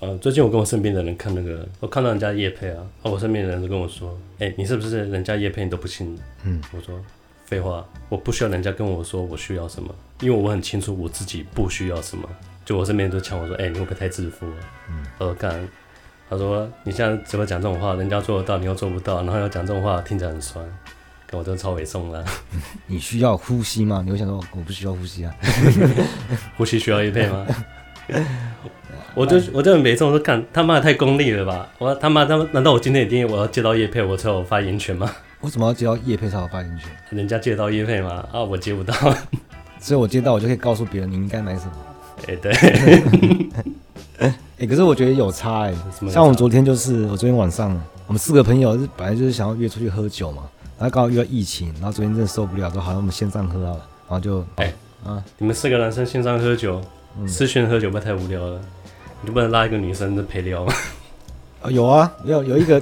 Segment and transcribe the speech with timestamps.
[0.00, 6.18] 呃，最近我跟我身边的人看那个，我看到人家叶配啊，啊，我身边的人都跟我说，哎、欸，你是不是人家叶配你都不信？
[6.42, 7.00] 嗯，我说
[7.46, 12.28] 废话，我不需要人家跟我说我需要什么，因为我很清楚我自己不需要什么。
[12.64, 14.56] 就我身边人都呛我说，哎、欸，你会不会太自负了？
[14.90, 15.68] 嗯，我说干，
[16.28, 17.94] 他说你现在怎么讲这种话？
[17.94, 20.64] 人家做得到，你又做不到，然后要讲这种话，听起来很酸。
[21.26, 22.24] 跟我真的超委送了。
[22.86, 24.02] 你需要呼吸吗？
[24.04, 25.34] 你会想说我不需要呼吸啊？
[26.56, 27.46] 呼吸需要叶配吗？
[29.14, 31.68] 我就我就很没中，我都看他妈的太功利了吧！
[31.78, 35.10] 我他妈他妈，难道我今天一定我要接到叶配我才有发言权吗？
[35.40, 36.90] 为什么要接到叶配才有发言权？
[37.10, 38.26] 人家接到叶配吗？
[38.32, 38.94] 啊，我接不到，
[39.78, 41.72] 所以我接到我就可以告诉别人你应该买什么。
[42.26, 42.52] 哎、欸，对。
[44.18, 47.70] 哎、欸，可是我觉得有差哎、欸，像我们昨天就是我昨天晚上，
[48.06, 50.44] 我们四个朋友是本来就是想要约出去喝酒嘛，
[50.78, 54.72] 然后刚好遇到疫情，然后昨天真的受不了，说好像我们线上喝好了，然后就哎、
[55.04, 56.80] 欸、啊，你们四个男生线上喝酒，
[57.26, 58.60] 私讯、嗯、喝酒不太无聊了。
[59.24, 60.72] 你就不能拉一个女生的陪聊吗？
[61.62, 62.74] 啊，有啊，有有一个，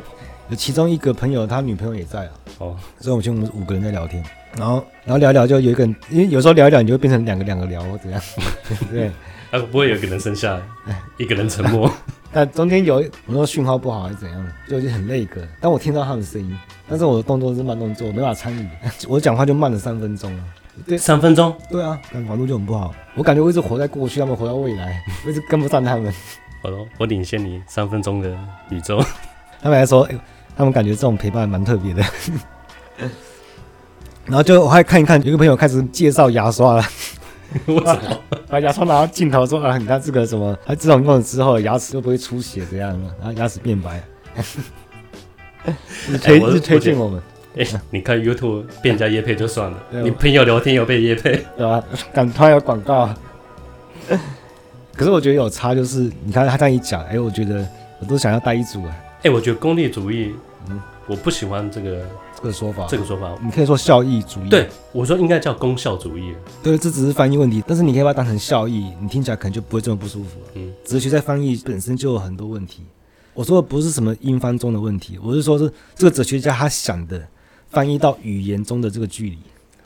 [0.49, 2.31] 有其中一个朋友，他女朋友也在啊。
[2.59, 4.21] 哦，所以我们就我们五个人在聊天，
[4.59, 8.21] 然后然后聊一聊，就有一个人，因为有时候聊一聊，你就会变成两个两个聊或怎样，
[8.91, 9.09] 对。
[9.53, 11.89] 啊，不会有一个人剩下来，一个人沉默。
[12.33, 15.47] 但中间有我说讯号不好还是怎样，就已经很累个。
[15.61, 18.67] 但我听到他们的声音，但是我的动作是慢动作，我没办法参与，
[19.07, 20.45] 我讲话就慢了三分钟了。
[20.87, 21.55] 对，三分钟。
[21.71, 22.95] 对啊，但网络就很不好。
[23.15, 26.13] 我感觉我一直活在过去，他们活在未来，我 一直跟不上他们。
[26.63, 28.37] 我说我领先你三分钟的
[28.71, 29.03] 宇宙。
[29.61, 30.19] 他们还说，欸，
[30.57, 32.03] 他们感觉这种陪伴蛮特别的。
[34.27, 36.85] 然后就我还看一看，有个朋友开始介绍牙刷了。
[37.67, 37.99] 我操！
[38.49, 40.57] 把牙刷拿到镜头说啊，你看这个什么？
[40.65, 44.03] 他这种用了之后，牙齿又不会出血，这样然后牙齿变白。
[46.23, 47.23] 推是推荐我们。
[47.55, 51.85] 哎、欸，你看 YouTube 被人家业配就算了，你朋友聊天有被业配，对吧？
[52.13, 53.15] 敢突然有广告，
[54.97, 57.69] 可是我觉得有差，就是你看他这样一讲，哎、欸，我觉得
[58.01, 58.97] 我都想要带一组啊。
[59.19, 60.35] 哎、欸，我觉得功利主义，
[60.71, 62.01] 嗯，我不喜欢这个
[62.37, 64.49] 这个说法，这个说法，你可以说效益主义。
[64.49, 66.35] 对，我说应该叫功效主义。
[66.63, 70.41] 对，这只是翻译问题，但是你可以把它当成效益，你听起来可能就不会这么不舒服。
[70.55, 72.83] 嗯，哲学在翻译本身就有很多问题。
[73.35, 77.23] 我说的不是什么英翻中的问题，我是说是这个哲学家他想的。
[77.73, 79.39] 翻译到语言中的这个距离，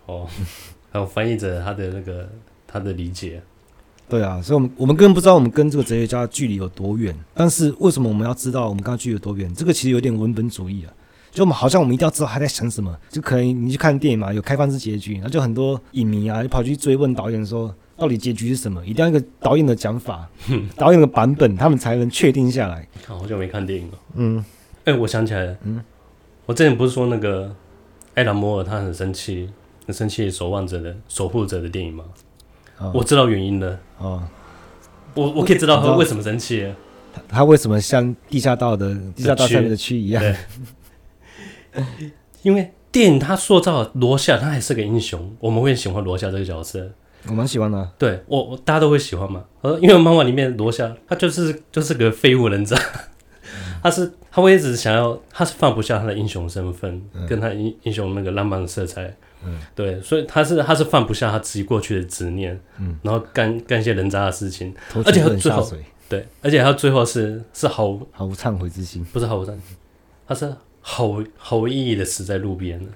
[0.06, 0.26] 哦，
[0.90, 2.28] 还有翻译者他的那个
[2.66, 3.40] 他的理解，
[4.08, 7.16] 对啊，所以我们我们根本不知道我们跟这个哲学家的距离有多远。
[7.32, 9.52] 但是为什么我们要知道我们跟他距离有多远？
[9.54, 10.92] 这个其实有点文本主义啊，
[11.30, 12.96] 就我们好像我们一定要知道他在想什么。
[13.08, 18.84] 就可能你去看电影嘛，有开放式结局，然后就很多影迷啊就跑去追问导演说，到底结局是什么？
[18.84, 20.28] 一定要一个导演的讲法，
[20.76, 22.88] 导演的版本，他们才能确定下来。
[23.06, 24.44] 好久没看电影了，嗯，
[24.84, 25.80] 哎、欸，我想起来了，嗯，
[26.46, 27.54] 我之前不是说那个。
[28.16, 29.48] 艾兰摩尔他很生气，
[29.86, 32.04] 很生气，守望者的守护者的电影吗？
[32.78, 33.78] 哦、我知道原因了。
[33.98, 34.22] 哦，
[35.14, 36.66] 我我可以知道他为什么生气。
[37.14, 40.36] 他他为什么像地下道的地下道上面的蛆一样？
[42.42, 46.90] 因为电影他塑造罗夏，他还是个英雄，我们会喜欢罗夏这个角色。
[47.28, 47.92] 我蛮喜欢的。
[47.98, 49.44] 对我，我大家都会喜欢嘛。
[49.60, 52.78] 呃，因为漫画里面罗夏他就是就是个废物人渣。
[53.82, 59.10] 他是他会一直想要，他是放不下他的英雄身份，嗯、跟他英英雄那个浪漫的色彩，
[59.42, 64.74] 嗯，对，所以他是他是放不下他自己过去的执念，嗯，然后干干一些人渣的事情，
[65.06, 65.66] 而且他最后
[66.06, 69.60] 对，而且他最后是是毫毫无忏悔之心，不是毫无忏悔，
[70.28, 72.90] 他是毫无毫无意义的死在路边了。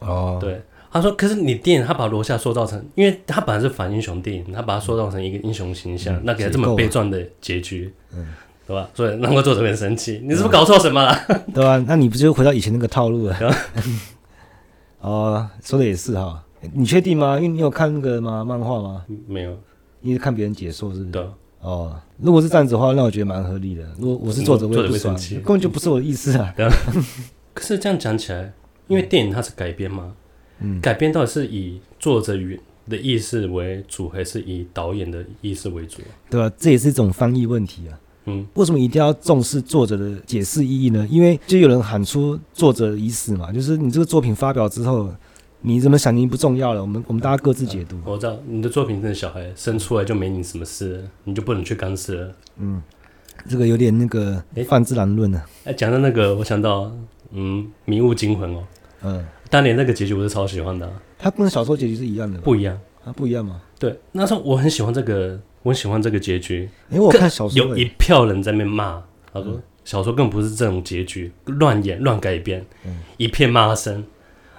[0.00, 0.60] 哦，对，
[0.90, 8.26] 他说，可是你电影他把罗夏塑造成，因为他本来是反英雄电影，他把他塑造成一个英雄形象，嗯、那给他这么悲壮的结局，嗯。
[8.66, 8.88] 对吧？
[8.94, 10.20] 所以难怪作者会很生气。
[10.22, 11.16] 你是不是搞错什么了？
[11.52, 11.82] 对吧？
[11.86, 13.36] 那你不就回到以前那个套路了？
[15.00, 16.42] 哦，说的也是哈。
[16.72, 17.36] 你确定吗？
[17.36, 18.44] 因为你有看那个吗？
[18.44, 19.04] 漫画吗？
[19.26, 19.58] 没有。
[20.00, 21.10] 你是看别人解说是不是？
[21.10, 21.26] 对。
[21.60, 23.84] 哦，如果是这样子的话，那我觉得蛮合理的。
[23.98, 26.54] 如果我是作者，我也不生气，根本就不是我的意思啊。
[27.54, 28.52] 可是这样讲起来，
[28.88, 30.12] 因为电影它是改编嘛，
[30.60, 32.58] 嗯，改编到底是以作者原
[32.88, 36.00] 的意思为主，还是以导演的意思为主？
[36.30, 36.52] 对吧？
[36.56, 37.98] 这也是一种翻译问题啊。
[38.26, 41.04] 嗯，为什么一定要重视作者的解释意义呢？
[41.10, 45.12] 因为就有人喊出作者已死嘛，就是你这个作品发表之后，
[45.62, 46.80] 你怎么想已经不重要了。
[46.80, 47.98] 我们我们大家各自解读。
[48.04, 52.32] 我知道你的作品是小孩生出来就没你什么事，你就不能去干涉了。
[52.58, 52.80] 嗯，
[53.48, 55.42] 这个有点那个泛自然论呢。
[55.64, 56.92] 哎，讲到那个，我想到
[57.32, 58.62] 嗯，《迷雾惊魂》哦，
[59.02, 60.88] 嗯，当年那个结局我是超喜欢的。
[61.18, 62.38] 它跟小说结局是一样的？
[62.40, 63.60] 不一样啊，不一样吗？
[63.80, 65.40] 对，那时候我很喜欢这个。
[65.62, 72.64] 我很喜欢这个结局，因为我看小说有一票人在那边骂，他说小说根本不是这种结局，乱演乱改编，
[73.16, 74.04] 一片骂声。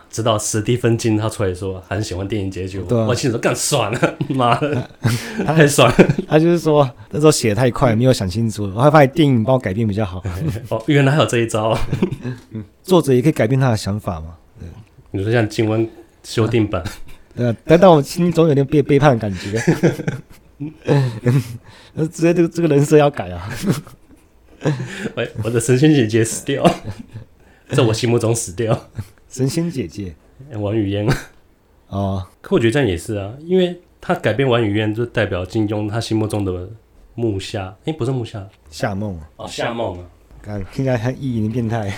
[0.09, 4.87] 直到史蒂芬金他出来说很喜欢电影结局，对啊、我心里说更爽了， 妈的，
[5.43, 6.07] 他太爽了。
[6.27, 10.21] 他就是说那时候写的太快，没有想清楚，我还发现电影帮我改变比较好。
[10.69, 11.75] 哦，原来还有这一招。
[12.83, 14.35] 作者也可以改变他的想法嘛？
[14.59, 14.69] 对，
[15.09, 15.89] 你说像金温
[16.21, 16.83] 修订版，
[17.35, 19.59] 对啊，但但我心里总有点被背叛的感觉。
[21.93, 23.49] 那直接这个这个人设要改啊！
[25.15, 26.63] 喂，我的神仙姐姐死掉，
[27.69, 28.89] 在我心目中死掉。
[29.29, 30.15] 神仙姐姐。
[30.55, 31.07] 王语嫣。
[31.07, 31.17] 啊，
[31.87, 36.69] 哦，可我觉得这样也是啊，因为他改编王语嫣，就代表金庸他心目中的
[37.15, 39.19] 木下，哎、欸，不是木下，夏梦。
[39.37, 40.05] 哦，夏梦啊，
[40.41, 41.91] 看听起来像意淫变态，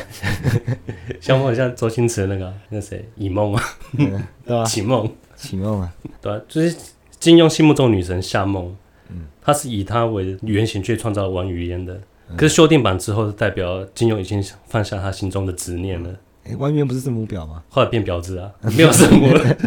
[1.20, 3.64] 夏梦很像周星驰那个那谁，以梦啊，
[4.46, 4.64] 对吧？
[4.66, 6.76] 启梦，启梦啊，对啊，就是
[7.20, 8.76] 金庸心目中女神夏梦，
[9.10, 12.00] 嗯，他是以她为原型去创造王语嫣的。
[12.36, 16.10] 可是修订版之后，代表金庸已经放下他心中的执念了。
[16.58, 17.64] 王语嫣不是圣母婊吗？
[17.70, 19.58] 后来变婊子啊， 没有圣母了，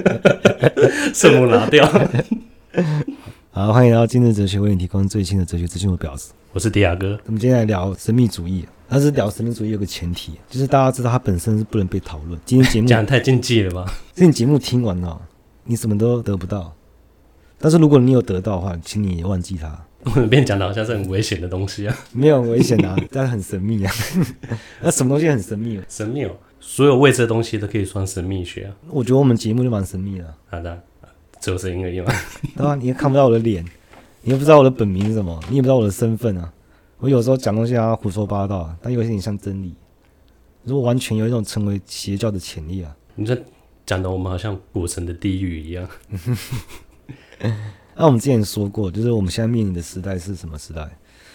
[1.14, 1.86] 圣母拿掉。
[3.52, 6.32] 好，欢迎来到今日哲学，为你提供最新的哲学资讯的婊子。
[6.52, 7.18] 我是迪亚哥。
[7.26, 12.40] 我们今天来聊神秘主义，但是聊神秘主义有个前提，就是大家知道它本身是不能被讨论。
[12.46, 13.84] 今天节目讲太禁忌了吧？
[14.14, 15.20] 今天节目听完了，
[15.64, 16.72] 你什么都得不到。
[17.60, 19.78] 但是如果你有得到的话，请你也忘记它。
[20.02, 23.92] 我们变讲的好像是很危险的东西啊，没有危险啊，但是很神秘啊。
[24.80, 25.78] 那什么东西很神秘？
[25.88, 28.72] 神秘哦，所有未知的东西都可以算神秘学啊。
[28.88, 30.34] 我觉得我们节目就蛮神秘的。
[30.48, 30.82] 好的，
[31.38, 32.10] 只有声音而已嘛。
[32.56, 33.62] 对啊，你也看不到我的脸，
[34.22, 36.50] 你也不知道我的本名是什么，你也不知道我的身份啊。
[36.96, 39.74] 我有时候讲东西啊胡说八道，但有些点像真理。
[40.64, 42.96] 如果完全有一种成为邪教的潜力啊。
[43.16, 43.38] 你这
[43.84, 45.86] 讲的我们好像古城的地狱一样。
[47.96, 50.88] 那、啊、我们之前说过，就是我们现在面临的时代是什么时代？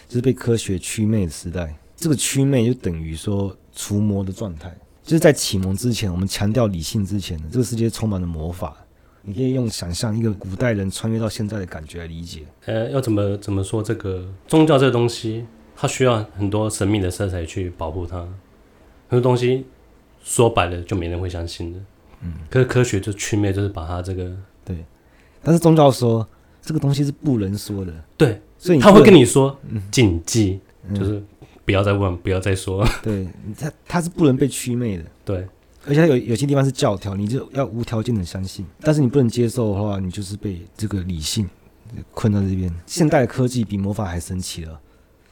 [0.08, 1.76] 就是被科学驱魅的时代。
[1.96, 4.74] 这个驱魅就等于说除魔的状态。
[5.02, 8.76] 就是在启蒙之前，我们强调理性之前，这个世界充满了魔法。
[9.22, 12.42] 你可以用想象一个古代人穿越到现在的感觉来理解。
[12.64, 15.44] 呃，要怎么怎么说这个宗教这个东西，
[15.76, 18.18] 它需要很多神秘的色彩去保护它。
[19.08, 19.64] 很多东西
[20.22, 21.78] 说白了就没人会相信的。
[22.22, 24.30] 嗯，可是科学就驱魅，就是把它这个
[24.64, 24.84] 对。
[25.46, 26.28] 但是宗教说。
[26.62, 29.56] 这个东西是不能说的，对，所以他会跟你说
[29.88, 30.58] 禁忌，
[30.88, 31.22] 嗯、就是
[31.64, 32.84] 不要再问，不要再说。
[33.00, 33.24] 对，
[33.56, 35.46] 他他是不能被驱魅的，对，
[35.86, 41.48] 而且有有些地方是教条，你就要无条件的相信，但是你不能接受的话，你就是被这个理性
[42.10, 42.68] 困在这边。
[42.84, 44.80] 现代的科技比魔法还神奇了，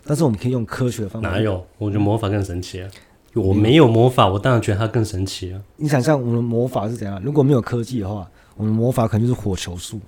[0.05, 1.31] 但是我们可以用科学的方法。
[1.31, 1.67] 哪有？
[1.78, 2.88] 我觉得魔法更神奇啊！
[3.34, 5.60] 我没有魔法，我当然觉得它更神奇啊！
[5.76, 7.20] 你想象我们的魔法是怎样？
[7.22, 10.00] 如果没有科技的话，我们魔法可能就是火球术。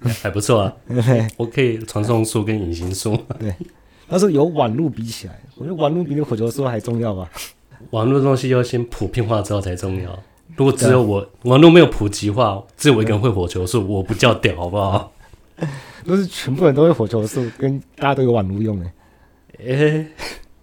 [0.22, 0.74] 还不错啊，
[1.36, 3.18] 我可以传送术跟隐形术。
[3.38, 3.54] 对，
[4.08, 7.30] 但是有网路比起来，我觉得网路比那火球术还重要吧。
[7.90, 10.18] 网络的东西要先普遍化之后才重要。
[10.56, 15.12] 如果只有我，网络没有普及化，只有我一个人会火球术，我不叫屌，好不好？
[16.06, 18.82] 都是全部人都会火球术，跟大家都有网络用
[19.58, 20.06] 诶。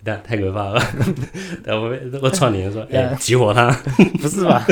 [0.06, 0.22] 诶。
[0.24, 0.82] 太可怕了！
[1.68, 3.70] 我我串联说，哎、欸，激活它，
[4.22, 4.66] 不是吧？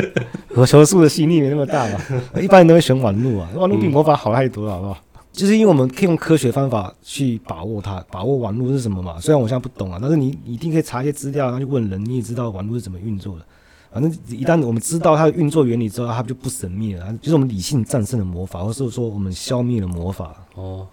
[0.54, 2.00] 我球术的吸引力没那么大嘛。
[2.40, 4.98] 一般人都会选网路啊，网路比魔法好太多了，好不好？
[5.14, 9.20] 嗯、就是因为我们可以用科学方法去把握它，把握网络是什么嘛。
[9.20, 13.44] 虽然我现在不懂啊，但是你一定可以查一些资料，然后去问人，你也知道网络是怎么运作的。
[13.92, 20.34] 反正一旦我们知道它的运作原理之后，它就不神秘了，就是我们理性战胜了魔法，或是说我们消灭了魔法。
[20.54, 20.86] 哦，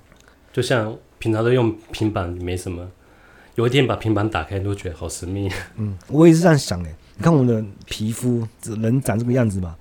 [0.52, 2.86] 就像平常都用平板，没什么。
[3.56, 5.50] 有一天把平板打开，都觉得好神秘。
[5.78, 6.96] 嗯，我也是这样想诶。
[7.16, 9.76] 你看我的皮肤，人长这个样子嘛。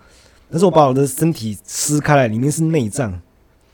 [0.51, 3.19] 但是我把我的身体撕开来，里面是内脏，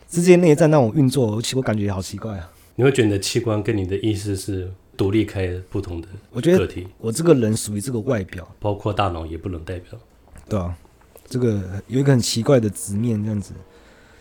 [0.08, 2.48] 这些内脏让我运作，而且我感觉好奇怪啊。
[2.76, 6.16] 你会觉得你的器官跟你的意识是独立开不同的个体？
[6.30, 9.98] 我觉得我这个人属于这个外表，包括大脑也不能代表。
[10.48, 10.72] 对啊，
[11.28, 13.52] 这个有一个很奇怪的执念这样子。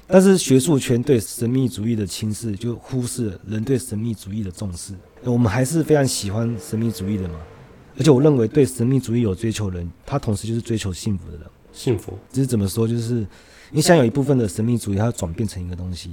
[0.07, 4.93] 但是学术圈对神秘主义的轻视，就忽视了人对神秘主义的重视。
[5.23, 7.35] 我们还是非常喜欢神秘主义的嘛，
[7.97, 11.45] 而且我认为对神秘主义有追求的人，他同时就是追求幸福的人。
[11.73, 12.87] 幸福，这是怎么说？
[12.87, 13.27] 就是
[13.69, 16.11] 你想有一部分的神秘主义，它要转变成一个东西，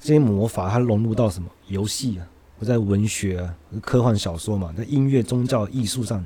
[0.00, 2.26] 这些魔法它融入到什么游戏啊，
[2.58, 6.24] 或在文学啊、科幻小说嘛，在音乐、宗教、艺术上。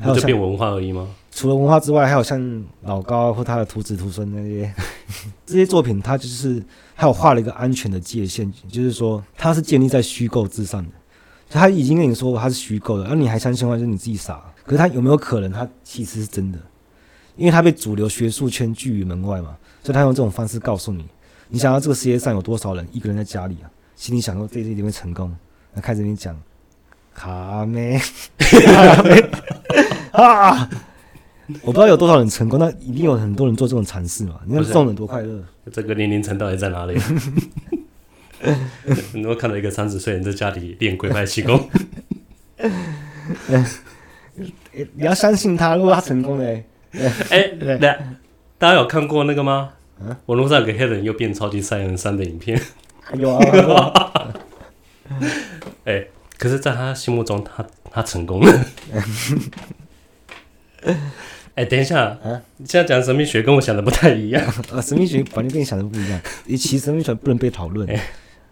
[0.00, 1.08] 还有就变文化而已吗？
[1.30, 4.72] 除了文化之外，还有像老高或他的徒子徒孙那些
[5.46, 6.62] 这些作品，他就是
[6.94, 10.90] 还有画了一个安全的界限，就是说他是建立在虚构之上的。
[11.48, 14.42] 他已经跟你说过他是虚构的，而你还相信的话，就是你自己傻。
[14.64, 16.58] 可是他有没有可能，他其实是真的？
[17.36, 21.04] 因为他被主流学术圈拒于门外嘛，所以他用这种方式告诉你：
[21.48, 25.34] 你想要这个世界上有多少人一个人在家里啊，心里想说这一定会成功，
[25.72, 26.38] 那开始跟你讲
[27.14, 27.98] 卡梅。
[28.38, 29.20] 卡梅
[30.12, 30.68] 啊！
[31.62, 34.40] 我不知道有多少人成功，但一定有很多人做这种尝试嘛。
[34.46, 36.98] 你看这种人多快乐，这个年龄层到底在哪里？
[39.12, 41.68] 你会看到一个三十岁人在家里练鬼派气功。
[44.94, 46.64] 你要相信他，如果他成功了，哎、
[47.30, 47.78] 欸，
[48.58, 49.70] 大家有看过那个吗？
[50.00, 52.60] 啊、网络上有个黑人又变超级赛亚人三的影片。
[53.14, 53.44] 有啊。
[56.38, 58.64] 可是，在他心目中他，他他成功了。
[61.54, 64.42] 哎、欸，等一下，啊，你现在讲神秘学跟我想的不太一样。
[64.72, 66.20] 啊，神秘学反正跟你想的不一样。
[66.56, 67.86] 其实神秘学不能被讨论。
[67.88, 68.00] 欸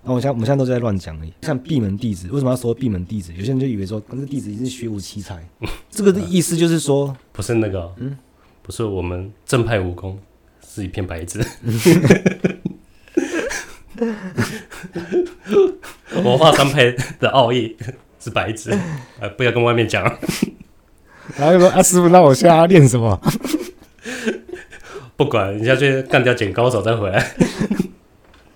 [0.02, 1.32] 那、啊、我现在我们现在都在乱讲而已。
[1.42, 3.32] 像闭门弟子，为什么要说闭门弟子？
[3.34, 5.38] 有些人就以为说，那弟子已经是学无奇才。
[5.90, 8.16] 这个的意思就是说，不是那个，嗯，
[8.62, 10.18] 不是我们正派武功
[10.66, 11.44] 是一片白纸。
[16.25, 17.76] 我华山派的奥义
[18.18, 18.70] 是白纸，
[19.20, 20.02] 呃，不要跟外面讲。
[21.38, 23.20] 然后说啊，师傅，那我现在要练什么？
[25.16, 27.32] 不管，你下去干掉捡高手再回来。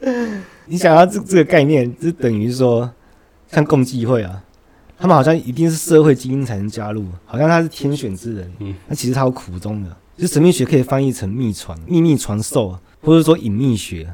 [0.67, 2.91] 你想要这这个概念，就等于说，
[3.51, 4.43] 像共济会啊，
[4.99, 8.51] 他们好像一定是社会精英才能加入，好像他是天选之人。
[8.61, 9.97] 嗯，那其实他有苦衷的。
[10.17, 14.09] 就神秘学可以翻译成秘传、秘密传授，或者说隐秘学。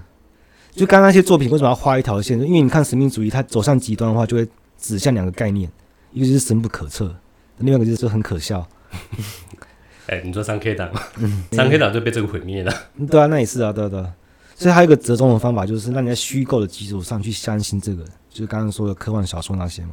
[0.73, 2.41] 就刚刚那些作品为什么要画一条线？
[2.41, 4.49] 因为你看神秘主义，它走向极端的话，就会
[4.79, 5.71] 指向两个概念，
[6.13, 7.15] 一个就是深不可测，
[7.61, 8.67] 另外一个就是说很可笑。
[10.07, 12.75] 哎、欸，你说三 K 党，嗯，三 K 党就被这个毁灭了。
[13.09, 14.13] 对啊，那也是啊，对啊对啊。
[14.57, 19.91] 所以还有一个折中的方法，就是让你在虚构的基础上去相信这个，就是刚刚说的科幻小说那些嘛，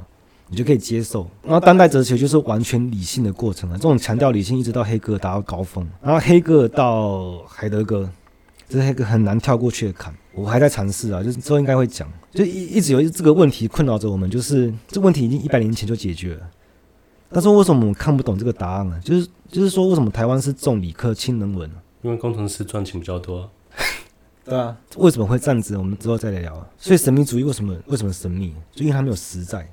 [0.49, 1.29] 你就可以接受。
[1.43, 8.09] 然后当代哲学就是完全理性的过程了，这种强调理性一直到黑格尔达到高峰，然后黑格尔到海德格，
[8.67, 10.13] 这是一个很难跳过去的坎。
[10.33, 16.41] 我还在尝试啊，就是之后应该会讲，就一一直有这个问题困扰着我们，就是这问题已经一百年前就解决了，
[17.29, 18.99] 但是为什么我们看不懂这个答案呢？
[19.03, 21.69] 就是就是说为什么台湾是重理科轻人文？
[22.01, 23.49] 因为工程师赚钱比较多。
[24.45, 25.77] 对啊，为什么会这样子？
[25.77, 26.65] 我们之后再来聊。
[26.77, 28.55] 所以神秘主义为什么为什么神秘？
[28.71, 29.69] 就因为它没有实在，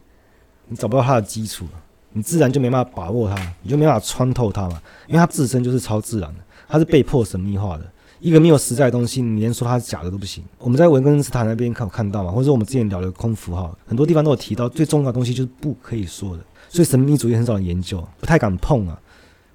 [0.66, 1.64] 你找不到它的基础，
[2.12, 4.82] 你自然就没办法把握它，你就没办法穿透它嘛。
[5.06, 7.84] 因为它自身就是超自然的，它是被迫神秘化的。
[8.18, 10.42] 一个没有实在的东西，你连说它是假的都不行。
[10.58, 16.42] 我们在文根斯坦那边看看到嘛，或者说我们之前聊的空符号，很多地方都有提到，最重要的东西就是不可以说的。
[16.74, 19.00] 所以神秘主义很少人研究，不太敢碰啊。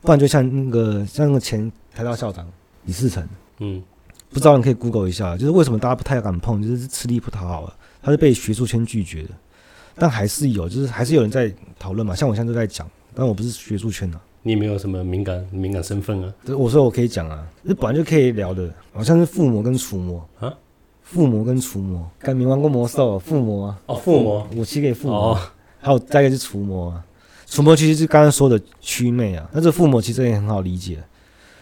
[0.01, 2.47] 不然就像那个像那个前台大校长
[2.85, 3.27] 李世成，
[3.59, 3.83] 嗯。
[4.31, 9.29] 不知道你可以 Google 一下，就是为什么大家不太敢碰，就是吃力不讨好啊，他是被学术圈拒绝的，
[9.95, 12.13] 但还是有，就是还是有人在讨论嘛。
[12.13, 14.19] 像我现在都在讲，但我不是学术圈的。
[14.43, 16.33] 你没有什么敏感敏感身份啊？
[16.55, 20.53] 我说我可以讲啊，这本来就可以聊的，好像是附魔跟除魔啊，
[21.01, 22.07] 附魔跟除魔。
[22.19, 23.17] 看你玩过魔兽？
[23.17, 23.81] 附魔啊？
[23.87, 25.39] 哦，附魔武器可以附魔，哦、
[25.79, 27.03] 还有再一个是除魔啊。
[27.49, 31.03] 除魔其实是刚刚说的祛魅啊，但是附魔其实也很好理解，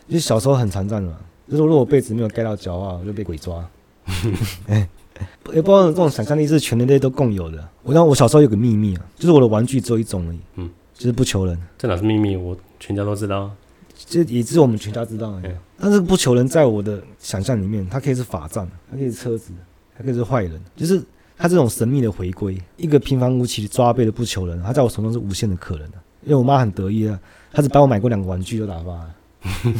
[0.08, 1.16] 就是小时候很残战嘛。
[1.48, 3.66] 就是如果我被子没有盖到脚的话，我就被鬼抓。
[4.68, 4.88] 哎，
[5.54, 7.66] 也不知道这种想象力是全人类都共有的。
[7.84, 11.58] 我让我小时候有个秘密啊，就是我的玩具只有一种而已，嗯，就是不求人。
[11.78, 12.36] 这哪是秘密？
[12.36, 13.50] 我全家都知道。
[14.06, 15.48] 这也只有我们全家知道而已。
[15.48, 19.52] 嗯、但是不求人，在我的想象里面，它可以是法杖，它可以是车子，
[19.98, 20.62] 它可以是坏人。
[20.76, 21.02] 就是
[21.38, 25.98] 它这种神秘的回归，一个平凡无奇的抓背的不求人，他在我手中是无限的可能的。
[26.24, 27.18] 因为我妈很得意啊，
[27.54, 29.16] 她只帮我买过两个玩具就打发了。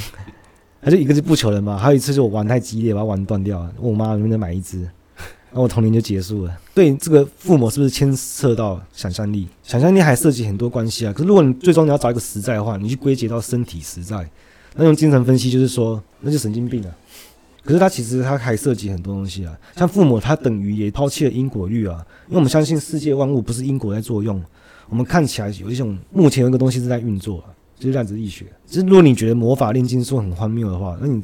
[0.80, 3.74] 他就一个是不求人嘛，还有一次是我玩太激烈，把它玩断掉了。
[3.80, 6.58] 问我妈能不能买一只，然后我童年就结束了。
[6.76, 9.48] 对这个父母是不是牵涉到想象力？
[9.64, 11.12] 想象力还涉及很多关系啊。
[11.12, 14.30] 可是如果你最终你要找一个实在的话，你去归结到身体实在，
[14.76, 16.96] 那用精神分析就是说，那就神经病啊。
[17.68, 24.42] 可是它其实它还涉及很多东西啊，像父母它等于也抛弃了因果律啊，因为我们相信世界万物不是因果在作用，
[24.90, 27.54] 我们看起来有一种目前有一个东西是在运作啊。
[27.80, 31.22] 就是量子力学，就是如果你觉得魔法炼金术很荒谬的话，那你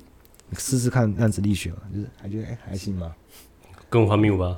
[0.55, 3.11] 试试看量子力学嘛，就是还觉得哎、欸、还行吧，
[3.89, 4.55] 更荒谬吧，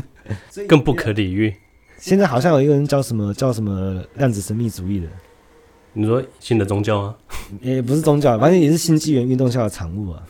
[0.66, 1.54] 更不可理喻。
[1.98, 5.06] 现在好像有一个人叫什么叫什么量子神秘主义的，
[5.92, 7.14] 你说新的宗教啊？
[7.60, 10.22] 也不是宗教，反正也是新纪元运动下的产物啊。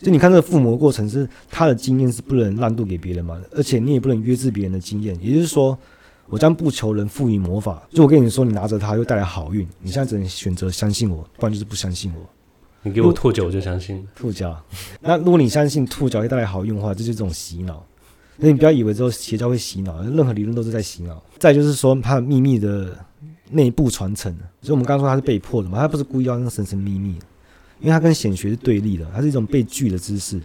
[0.00, 5.78] 就你看这个附魔过程，是他的经验是不能让渡给别人嘛，而且你也不能约制别人的经验，也就是说。
[6.32, 12.20] 我将不求人赋予魔法，就我跟你说，你拿着它又带来好运，你现在只能选择相信我，不然就是不相信我。
[12.84, 14.56] 你给我吐脚，我就相信吐脚。
[15.00, 17.84] 那如果你相信吐脚会带来好运的话，这就是这种洗脑。
[18.38, 21.20] 所以你不要以为之后邪教会洗脑，任何理论都是在洗脑。
[21.36, 22.96] 再就是说，它的秘密的
[23.50, 27.16] 内部传承，所以我们刚刚说它是被迫的嘛，它不是故意要那个神神秘秘，
[27.80, 30.40] 因为它跟显学是对立的，它是一种被拒的知识，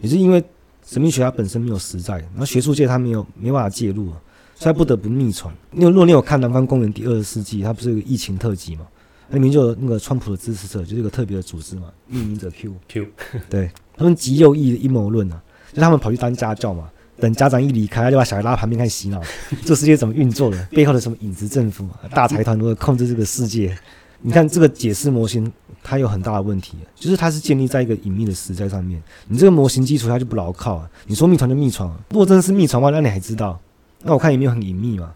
[0.00, 0.42] 也是因为
[0.86, 4.12] 神秘学它本身没有实在，然后学术界它没有没办法介入。
[4.56, 5.50] 所以他不得不秘传。
[5.72, 8.86] 因为如果你有看《南方公园》第二十世纪，它不是有个疫情特辑嘛？
[9.30, 13.06] 那里面就有那个川普的支持者，就是一个特别的组织嘛，匿名者 Q Q，
[13.48, 15.42] 对他们极右翼的阴谋论啊，
[15.72, 19.18] 就他们跑去当家教嘛，等家长一离开，他就把小孩拉旁边开始洗脑，
[19.64, 23.74] 这世界怎么运作的，背后的什么影子政府、大财团如何控制这个世界？
[24.20, 25.50] 你看这个解释模型，
[25.82, 30.88] 它有很大的问题，就是它是建立在一个隐秘的实在上面，你这个模型基础它就不牢靠啊。
[31.06, 33.58] 你说密传就密传，如果真的是密传的话，那你还知道？
[34.02, 35.12] 那我看有没有很隐秘嘛？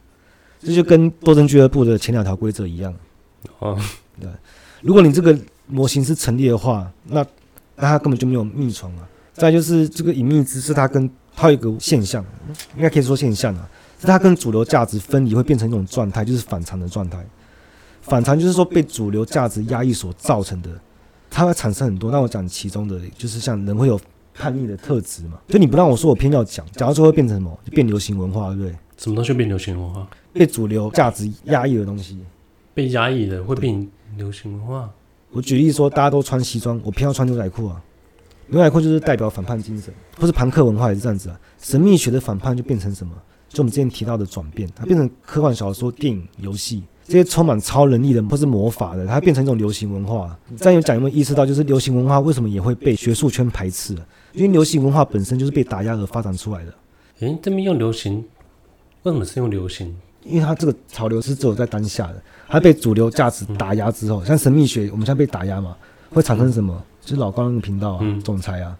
[0.60, 2.94] 这就跟斗争俱乐部的前两条规则一样。
[3.58, 3.78] 哦，
[4.18, 4.28] 对，
[4.80, 7.24] 如果你这个模型是成立的话，那
[7.76, 9.08] 那它根本就没有密传啊。
[9.34, 12.24] 再就是这个隐秘知识，它跟它有一个现象，
[12.76, 13.68] 应该可以说现象啊，
[14.00, 17.18] 是它跟主流价值分离会变成一种状态，就是反常的状态。
[18.04, 20.68] 反常就是说被主流价值压抑所造成的，
[21.30, 22.10] 它会产生很多。
[22.10, 23.98] 那我讲其中的，就是像人会有
[24.34, 25.38] 叛逆的特质嘛。
[25.48, 27.58] 就你不让我说，我偏要讲，讲到最后会变成什么？
[27.64, 28.76] 就变流行文化，对不对？
[28.98, 30.06] 什么东西变流行文化？
[30.34, 32.20] 被主流价值压抑的东西，
[32.74, 34.90] 被压抑的会变流行文化。
[35.30, 37.82] 我举例说，大家都穿西装，我偏要穿牛仔裤啊。
[38.48, 41.40] 牛仔裤就是代表反叛精神，或是朋克文化也是这样子啊。
[41.58, 43.14] 神秘学的反叛就变成什么？
[43.48, 46.82] 就我们之前提到的转变，它变成科幻小说、电影、游戏。
[47.06, 50.36] 这些充满超能力的或是魔法的，它变成一种流行文化。
[50.56, 53.94] 这样有讲有没有意识到，就是流行文化为什么也会被学术圈排斥？
[54.32, 56.74] 因为流行文化本身就是被打压而发展出来的。
[57.20, 58.24] 诶，这边用流行，
[59.02, 59.94] 为什么是用流行？
[60.24, 65.76] 因为它这个潮流是只有在当下的，它被主流价值打压之后，像神秘学，我们现在被打压嘛，
[66.10, 66.82] 会产生什么？
[67.02, 68.74] 就是老高那个频道啊，总裁啊，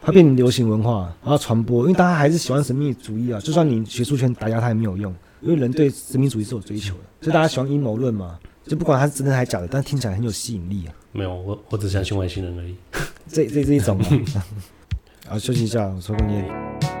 [0.00, 5.14] 它变成流行文化，然后传播，因为大家还是喜欢神秘主义啊，就算你学术圈打压它也没有用。
[5.40, 10.94] 因为人对殖民主义是有追求的，所以大家喜欢阴谋论嘛，就不管它是真的还是假的，但听起来很有吸引力啊。
[11.12, 12.74] 没有，我我只相信外星人而已。
[13.28, 14.06] 这这是一种嘛。
[15.28, 16.95] 啊，休息一下，我抽根烟。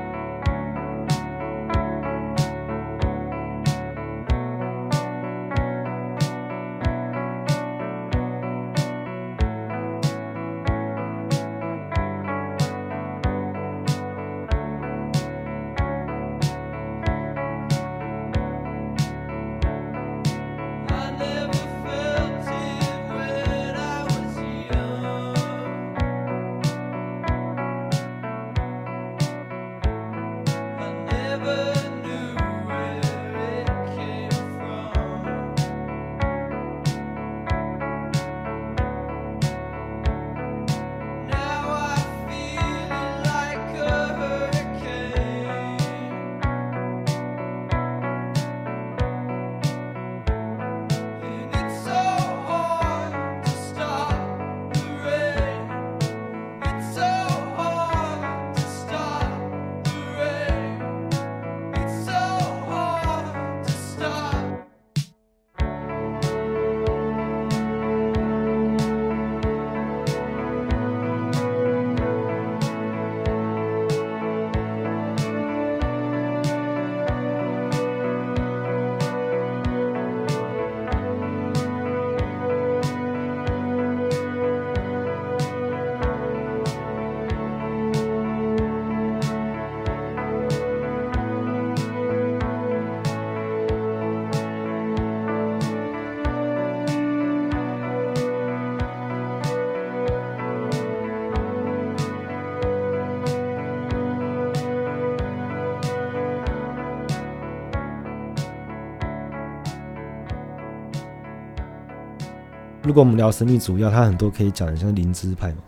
[112.86, 115.58] 如果我们聊神秘主义啊，它很多可以讲的，像灵芝派嘛，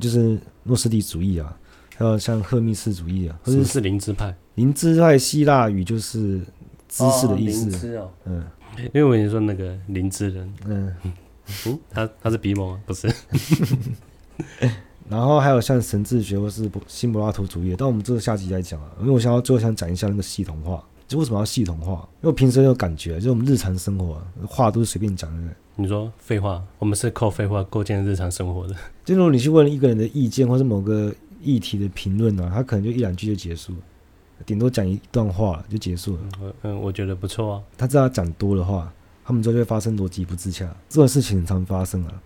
[0.00, 1.56] 就是诺斯底主义啊，
[1.96, 4.34] 还有像赫密斯主义啊，或者是灵芝派。
[4.56, 6.40] 灵芝派希腊语就是
[6.88, 7.96] 知识的意思。
[7.96, 8.44] 哦，嗯，
[8.76, 10.92] 因为我跟你说那个灵芝人，嗯
[11.66, 13.08] 嗯，他他是鼻毛吗，不是。
[15.08, 22.08] 然后还有像神智学或是新柏拉图主义，但我们这个下集再讲啊，因为我想要最后想讲一下那个系统化，就为什么要系统化？
[22.22, 25.52] 因为平时有感觉，就我们日常生活话都是随便讲的。
[25.76, 28.74] 你说废话，我们是靠废话构建日常生活的。
[29.04, 31.12] 就如果你去问一个人的意见，或是某个
[31.42, 33.74] 议题的评论啊，他可能就一两句就结束，
[34.46, 36.52] 顶多讲一段话就结束了。
[36.62, 37.62] 嗯，我觉得不错啊。
[37.76, 38.92] 他知道讲多的话，
[39.24, 42.22] 他们就会发生逻辑不自洽，这种事情很常发生啊。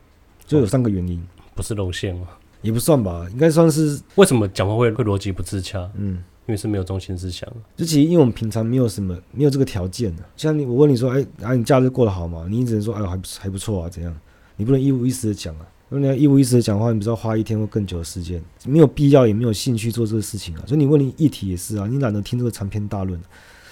[0.47, 2.29] 就有三个原因，哦、不是露馅吗？
[2.61, 4.01] 也不算吧，应该算是。
[4.17, 5.91] 为什么讲话会会逻辑不自洽？
[5.95, 6.23] 嗯。
[6.49, 12.47] 因为是没有中心思想，就其实因为我们平常没有什么没有这个条件的，像你我问你说，哎，啊你假日过得好吗？
[12.49, 14.19] 你只能说，哎，还不还不错啊，怎样？
[14.57, 20.65] 你不能一五一十的讲啊，如果你要一五一十的讲话，你不知道花一天或更久的时间，没有必要也没有兴趣做这个事情啊。
[20.67, 23.21] 所以你问你议题也是啊，你懒得听这个长篇大论，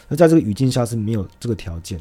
[0.08, 1.98] 那在这个语境下是没有这个条件，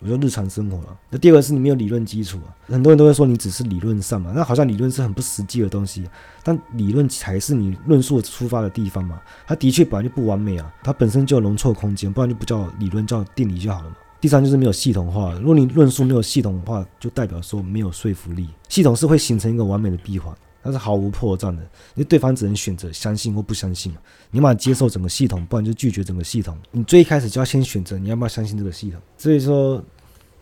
[0.00, 0.96] 我说日常生活了。
[1.10, 6.08] 那第二个是你没有理论基础啊，很多人都会说你只是理论上嘛，那好像理论是很不实际的东西，
[6.42, 9.20] 但理论才是你论述出发的地方嘛。
[9.46, 13.96] 它的确本来就不完美啊，它本身就有容错空间，不然就不叫理论，叫定理就好了嘛。
[14.20, 18.48] 第三就是没有系统化，如果你论述没有系统化，就代表说没有说服力。
[18.68, 20.34] 系统是会形成一个完美的闭环。
[20.62, 23.98] 它是毫无破绽的，因为对方只能选择相信或不相信嘛。
[24.30, 26.56] 你要么接受整个系统，不然就拒绝整个系统。
[26.70, 29.00] 你最一开始就要先选择你要不要相信这个系统。
[29.16, 29.82] 所以说，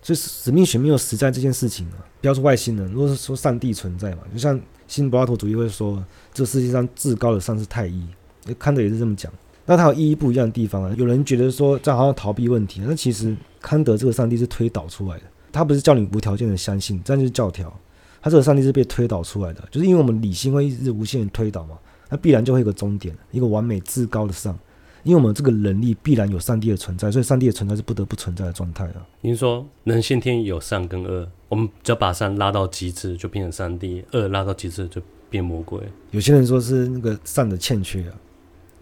[0.03, 2.05] 就是使命学没有实在这件事情啊。
[2.21, 6.05] 不要说外星人，如果是说上帝存在嘛，就像新柏拉图主义会说，
[6.35, 8.03] 这世界上至高的上是太一，
[8.59, 9.33] 康德也是这么讲。
[9.65, 10.93] 那他有意义不一样的地方啊。
[10.99, 17.73] 有人觉得说这好像逃避问题，那其实康德这个上帝是推导出来的，他不是叫你无条件的相信，这样就是教条。
[18.21, 21.79] 他这个上帝是被推导出来的，就是因为我们理性会一直无限推导嘛，
[22.09, 24.59] 那必然就会有个终点，一个完美至高的上。
[25.05, 29.07] 因为我们这个能力必然有上帝的存在，所以上帝的存在是不得不存在的状态啊。
[29.21, 35.01] 您说人先天有善跟恶，我们只要把善拉到极致就变成上帝，恶拉到极致就
[35.31, 35.81] 变魔鬼。
[36.11, 38.15] 有些人说是那个善的欠缺啊。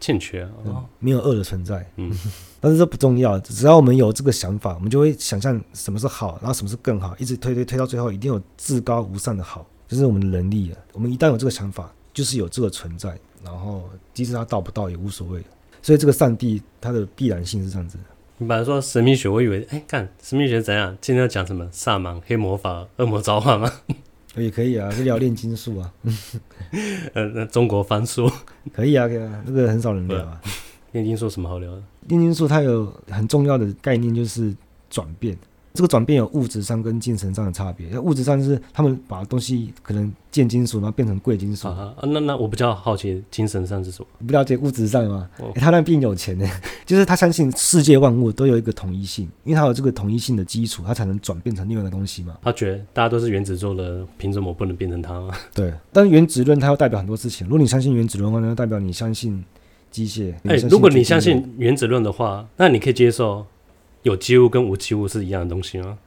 [0.07, 1.85] 欠缺啊、哦，没有恶的存在。
[1.97, 2.17] 嗯，
[2.61, 10.79] 但是这不重要，只要我们有这个想法，我们就会想象什么是好，然后什么是更好，一直推推推到最后，一定有至高无上的好，这、就是我们的能力啊。
[10.93, 13.83] 我们一旦有这个想法，就是有这个存在，然后
[14.15, 15.43] 即使他到不到也无所谓。
[15.83, 18.05] 所以这个上帝它的必然性是这样子的。
[18.39, 20.97] 你本来说神秘学，我以为哎，看神秘学怎样？
[21.01, 21.69] 今天要讲什么？
[21.73, 23.73] 萨满、黑魔法、恶魔召唤吗？
[24.43, 25.93] 也可以啊，就聊炼金术啊。
[27.15, 28.31] 呃，那中国方术
[28.73, 30.41] 可以啊，可以啊，这个很少人聊啊。
[30.93, 31.83] 炼金术什么好聊的？
[32.09, 34.55] 炼金术它有很重要的概念，就是
[34.89, 35.37] 转变。
[35.77, 37.99] 这个转变有物质上跟精神上的差别。
[37.99, 41.69] 物质上就是他们把东西可能贱金属，然后变成贵金属。
[41.69, 44.09] 啊，那那我比较好奇，精神上是什么？
[44.27, 45.29] 不了解物质上吗？
[45.39, 46.49] 哦欸、他那变有钱呢，
[46.85, 52.37] 就是他相信世界万物都有一个统一性，因为他有这个统一性的基础，他才能转变成另外一个东西嘛。
[52.43, 55.23] 他觉得大家都是原子做的，凭什么我不能变成他？
[55.55, 57.47] 对，但是原子论它要代表很多事情。
[57.47, 59.45] 如果你相信原子论的话，那代表你相信
[59.91, 60.33] 机械。
[60.45, 63.47] 哎、欸，如果你相信原子论的话，那你可以接受
[64.07, 65.99] 有机物跟无机物是一样的东西吗？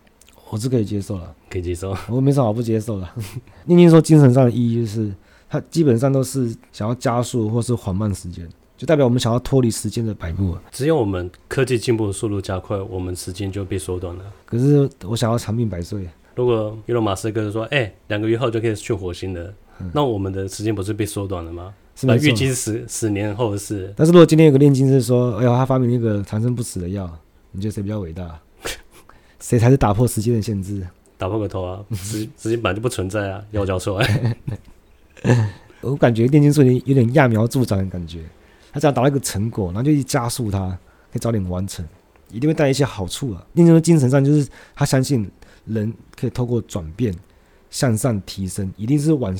[0.49, 3.05] 我是可以接受了，可以接受，我没什么好不接受的。
[3.67, 5.13] 宁宁说精神上的意义就是，
[5.49, 10.57] 它基本上都是想要加速或是缓慢时间，就代表我们想要脱离时间的摆布。
[10.71, 14.23] 只有我们科技进步的速度加快，我们时间就被缩短了。
[14.45, 16.07] 可是我想要长命百岁。
[16.35, 21.73] 如果伊隆马斯克说，哎、欸，两个月后就可以去火星了，嗯、那我们的时间不是被缩短了吗？
[21.97, 22.15] 是吧？
[22.15, 23.93] 预计是十十年后的事。
[23.97, 27.05] 但是如果今天有个炼金师说，哎呀，他发明一个长生不死的药，
[27.51, 28.39] 你觉得谁比较伟大？
[29.39, 30.85] 谁才是打破时间的限制？
[31.17, 31.83] 打破个头啊！
[31.93, 33.43] 时时间本来就不存在啊！
[33.51, 34.37] 要教授，哎，
[35.81, 38.23] 我感觉炼金术有点揠苗助长的感觉。
[38.71, 40.69] 他只要达到一个成果，然后就去加速它，
[41.11, 41.85] 可以早点完成，
[42.31, 43.45] 一定会带来一些好处啊。
[43.53, 45.29] 炼金术精神上就是他相信
[45.65, 47.13] 人可以透过转变
[47.69, 49.37] 向上提升，一定是往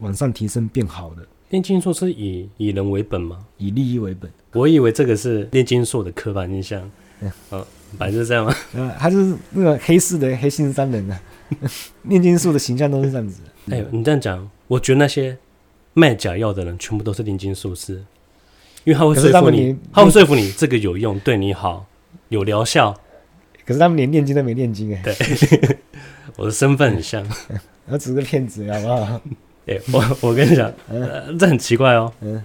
[0.00, 1.26] 往上提升变好的。
[1.50, 3.44] 炼金术是以以人为本吗？
[3.58, 4.30] 以利益为本。
[4.52, 6.90] 我以为这个是炼金术的刻板印象。
[7.20, 7.66] 嗯，哦。
[7.98, 8.54] 反正是这样吗？
[8.74, 11.20] 呃，他就是那个黑市的黑心商人啊，
[12.04, 13.42] 炼金术的形象都是这样子。
[13.68, 15.36] 哎呦，你这样讲，我觉得那些
[15.92, 17.94] 卖假药的人全部都是炼金术师，
[18.84, 21.84] 因为他会说服你，他会说服你这个有用，对你好，
[22.28, 22.94] 有疗效。
[23.66, 25.02] 可是他们连炼金都没炼金哎。
[25.02, 25.76] 对，
[26.36, 27.26] 我的身份很像，
[27.88, 29.20] 我只是个骗子，好不好？
[29.66, 32.12] 哎，我我跟你讲，呃，这很奇怪哦。
[32.20, 32.40] 嗯，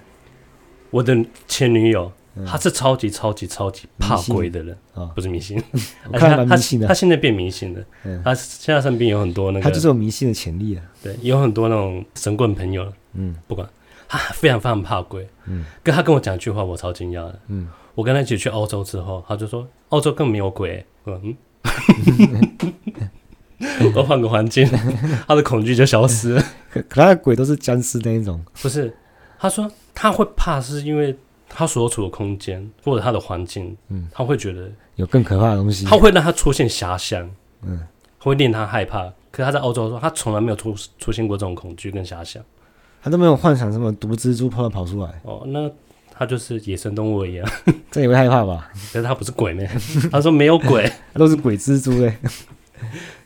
[0.89, 1.15] 我的
[1.47, 2.11] 前女友。
[2.45, 5.58] 他是超级超级超级怕鬼的人啊，不是迷信。
[6.12, 6.58] 他他他
[6.93, 7.82] 现在变迷信了。
[8.24, 10.84] 他现在身边有很多那个，他就是有迷信的潜力啊。
[11.02, 12.91] 对，有很多那种神棍朋友。
[13.13, 13.65] 嗯，不管
[14.10, 15.26] 他非常非常怕鬼。
[15.45, 17.39] 嗯，跟他跟我讲一句话，我超惊讶的。
[17.48, 20.86] 嗯，我跟他一起去澳洲之后，他就说澳洲根本没有鬼。
[21.06, 21.34] 嗯，
[23.95, 24.67] 我换个环境，
[25.26, 26.43] 他的恐惧就消失了。
[26.69, 28.43] 可可他的鬼都是僵尸那一种。
[28.62, 28.93] 不是，
[29.39, 31.17] 他说他会怕是因为。
[31.57, 37.29] 他所处的空间或者他的环境，嗯，他会觉得有更可怕的东西，他会让他出现遐想，
[37.61, 37.79] 嗯，
[38.19, 39.05] 会令他害怕。
[39.31, 42.43] 可是他在欧洲说，他从来没有出出现过这种恐惧跟遐想，
[43.01, 45.21] 他都没有幻想什么毒蜘蛛跑跑出来。
[45.23, 45.71] 哦，那
[46.11, 47.49] 他就是野生动物一样，
[47.89, 48.69] 这也会害怕吧？
[48.91, 49.65] 可是他不是鬼呢？
[50.11, 52.17] 他说没有鬼， 他都是鬼蜘蛛嘞，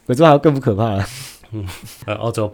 [0.06, 1.06] 鬼蜘蛛还有更不可怕了。
[1.52, 1.66] 嗯，
[2.20, 2.52] 欧洲，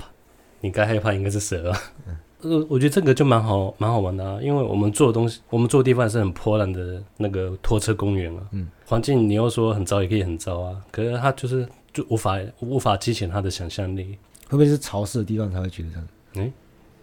[0.61, 1.77] 你该害怕应该是蛇啊。
[2.07, 8.41] 嗯呃，我觉得这个就蛮好，蛮好玩的啊，因为我们做的东西，我们住的地方是很破烂的那个拖车公园啊。
[8.51, 10.77] 嗯，环境你要说很糟，也可以很糟啊。
[10.91, 14.17] 可是它就是就无法无法激起他的想象力。
[14.47, 16.07] 会不会是潮湿的地方才会觉得这样？
[16.35, 16.53] 哎、欸，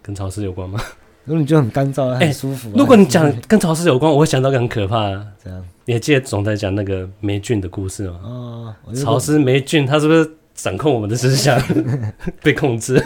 [0.00, 0.80] 跟潮湿有关吗？
[1.24, 2.74] 如果你觉得很干燥，很舒服、啊。
[2.76, 5.26] 如果你讲跟潮湿有关，我会想到个很可怕的。
[5.42, 8.20] 这样，你还记得总裁讲那个霉菌的故事吗？
[8.22, 11.60] 哦，潮湿霉菌，它是不是掌控我们的思想，
[12.42, 13.04] 被控制？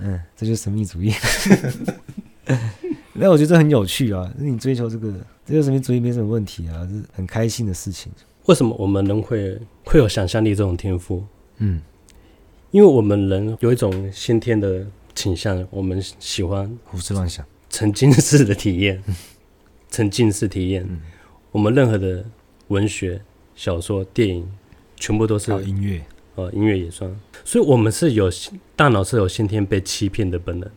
[0.00, 1.12] 嗯，这就是神秘主义。
[3.16, 4.32] 那我觉得这很有趣啊！
[4.36, 5.12] 你追求这个，
[5.46, 8.10] 这个神秘主义没什么问题啊，是很开心的事情。
[8.46, 11.24] 为什么我们人会会有想象力这种天赋？
[11.58, 11.80] 嗯，
[12.72, 19.00] 因为我们人有一种先天的倾向，我们喜欢胡思乱想、沉浸式的体验，
[19.90, 20.84] 沉浸式体验。
[20.88, 21.00] 嗯、
[21.52, 22.24] 我们任何的
[22.68, 23.22] 文学、
[23.54, 24.46] 小说、电影，
[24.96, 27.10] 全部都是音乐哦，音乐也算。
[27.44, 28.30] 所以，我们是有
[28.74, 30.70] 大脑是有先天被欺骗的本能。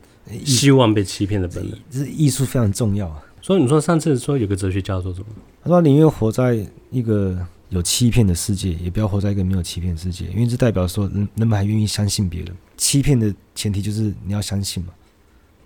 [0.43, 3.23] 希望被欺骗的本能，这是艺术非常重要啊。
[3.41, 5.27] 所以你说上次说有个哲学家说什么？
[5.63, 7.39] 他说宁愿活在一个
[7.69, 12.53] 有欺骗的世界，也不要活在一个没有欺骗的世界，因为这代表说人人们还愿意相信别人。
[12.75, 14.93] 欺骗的前提就是你要相信嘛。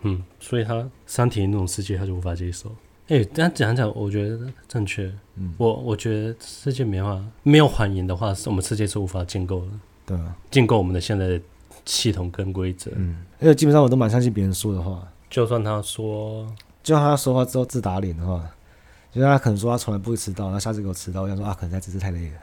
[0.04, 2.72] 嗯，所以他三体那种世界他就无法接受。
[3.12, 5.12] 哎、欸，这样讲讲，我觉得正确。
[5.36, 9.68] 嗯，我我觉得世界没法没有谎言的话，我们世界是无法建构的。
[10.06, 11.40] 对啊，建构我们的现在的。
[11.84, 16.46] 系统跟规则，嗯，而且基本上我都蛮相信别人说的话，就算他说，
[16.84, 18.48] 就算他说话之后自打脸的话，
[19.12, 22.40] 就他可能说他从来不会迟到，那下次给我迟到，我想说啊，可能他只是太累了。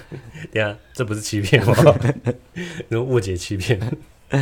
[0.50, 1.74] 对啊，这不是欺骗吗？
[2.88, 3.78] 那误解欺骗，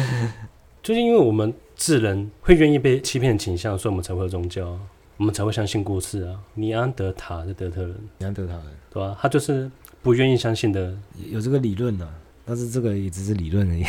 [0.80, 4.78] 就是因为我们智人会愿意被欺骗的倾向，所以我们才会有宗教，
[5.16, 6.38] 我们才会相信故事啊。
[6.54, 9.18] 尼安德塔的德特人，尼安德塔人，对吧、啊？
[9.20, 9.68] 他就是。
[10.02, 10.96] 不愿意相信的
[11.30, 12.14] 有这个理论呢、啊，
[12.46, 13.84] 但是这个也只是理论而已，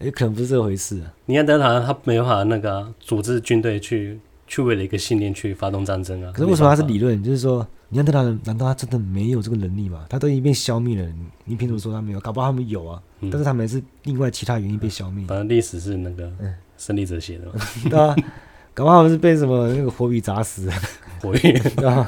[0.04, 1.10] 也可能不是这回事啊。
[1.24, 4.20] 尼安德塔他没有办法那个、啊、组织军队去
[4.50, 6.32] 去为了一个信念去发动战争啊。
[6.34, 7.22] 可是为什么他是理论？
[7.22, 10.04] 就是说尼安德塔人难道他真的没有这个能力吗？
[10.08, 11.08] 他都已经被消灭了，
[11.44, 12.18] 你凭什么说他没有？
[12.18, 15.24] 搞不好他们有啊，嗯、但是他们是另外其他原因被消灭。
[15.28, 16.28] 反正历史是那个
[16.76, 17.52] 胜利者写的嘛，
[17.88, 18.16] 对啊，
[18.74, 20.68] 搞不好他们是被什么那个火笔砸死，
[21.22, 22.06] 火笔 对吧？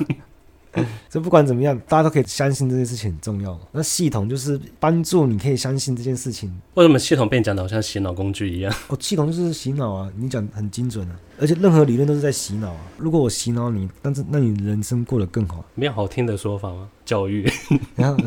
[1.10, 3.58] 这不管怎么样，大家都可以相信这件事情很重要。
[3.72, 6.50] 那系统就是帮助你可以相信这件事情。
[6.74, 8.74] 为什么系统被讲的好像洗脑工具一样？
[8.88, 10.10] 哦，系统就是洗脑啊！
[10.16, 12.80] 你讲很精准啊，而且任何理论都是在洗脑啊。
[12.96, 15.64] 如果我洗脑你，但是那你人生过得更好。
[15.74, 16.88] 没有好听的说法吗？
[17.04, 17.46] 教育，
[17.94, 18.24] 然 后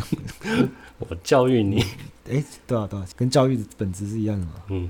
[1.00, 1.84] 我教育你。
[2.30, 4.52] 哎，对啊，对啊，跟教育的本质是一样的嘛。
[4.70, 4.90] 嗯，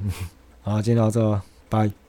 [0.62, 2.05] 好，今天到这，拜。